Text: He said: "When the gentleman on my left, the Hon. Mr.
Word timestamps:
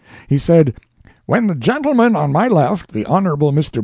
He 0.27 0.39
said: 0.39 0.73
"When 1.27 1.45
the 1.45 1.53
gentleman 1.53 2.15
on 2.15 2.31
my 2.31 2.47
left, 2.47 2.91
the 2.91 3.05
Hon. 3.05 3.25
Mr. 3.51 3.79